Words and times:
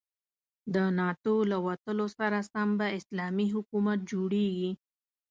د 0.73 0.75
ناتو 0.99 1.35
له 1.51 1.57
وتلو 1.65 2.05
سره 2.17 2.39
سم 2.51 2.69
به 2.79 2.87
اسلامي 2.99 3.47
حکومت 3.55 3.99
جوړيږي. 4.11 4.71